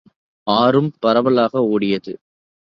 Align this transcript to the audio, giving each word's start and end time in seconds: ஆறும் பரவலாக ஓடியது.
ஆறும் 0.47 0.91
பரவலாக 0.99 1.63
ஓடியது. 1.69 2.13